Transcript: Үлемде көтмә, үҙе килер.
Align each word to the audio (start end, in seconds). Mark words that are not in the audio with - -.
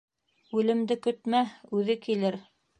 Үлемде 0.61 0.97
көтмә, 1.05 1.43
үҙе 1.81 2.01
килер. 2.09 2.43